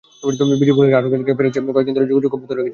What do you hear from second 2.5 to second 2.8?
রেখেছে বিজিবি।